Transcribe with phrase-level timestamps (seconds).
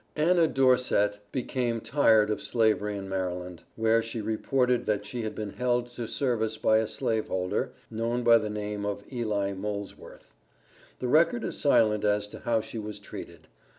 [0.15, 5.51] ANNA DORSET became tired of Slavery in Maryland, where she reported that she had been
[5.51, 10.31] held to service by a slave holder, known by the name of Eli Molesworth.
[10.97, 13.47] The record is silent as to how she was treated.